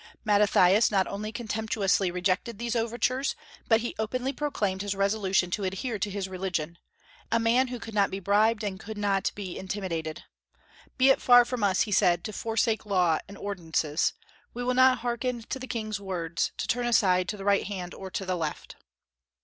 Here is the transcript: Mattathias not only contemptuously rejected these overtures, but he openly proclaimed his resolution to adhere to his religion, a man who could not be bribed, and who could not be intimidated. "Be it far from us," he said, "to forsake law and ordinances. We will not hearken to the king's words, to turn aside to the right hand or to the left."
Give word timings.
Mattathias 0.25 0.89
not 0.89 1.05
only 1.05 1.31
contemptuously 1.31 2.09
rejected 2.09 2.57
these 2.57 2.75
overtures, 2.75 3.35
but 3.67 3.81
he 3.81 3.93
openly 3.99 4.33
proclaimed 4.33 4.81
his 4.81 4.95
resolution 4.95 5.51
to 5.51 5.63
adhere 5.63 5.99
to 5.99 6.09
his 6.09 6.27
religion, 6.27 6.79
a 7.31 7.39
man 7.39 7.67
who 7.67 7.77
could 7.79 7.93
not 7.93 8.09
be 8.09 8.19
bribed, 8.19 8.63
and 8.63 8.81
who 8.81 8.87
could 8.87 8.97
not 8.97 9.31
be 9.35 9.59
intimidated. 9.59 10.23
"Be 10.97 11.11
it 11.11 11.21
far 11.21 11.45
from 11.45 11.63
us," 11.63 11.81
he 11.81 11.91
said, 11.91 12.23
"to 12.23 12.33
forsake 12.33 12.83
law 12.83 13.19
and 13.27 13.37
ordinances. 13.37 14.13
We 14.55 14.63
will 14.63 14.73
not 14.73 15.01
hearken 15.01 15.43
to 15.43 15.59
the 15.59 15.67
king's 15.67 15.99
words, 15.99 16.51
to 16.57 16.65
turn 16.65 16.87
aside 16.87 17.27
to 17.29 17.37
the 17.37 17.45
right 17.45 17.67
hand 17.67 17.93
or 17.93 18.09
to 18.09 18.25
the 18.25 18.35
left." 18.35 18.77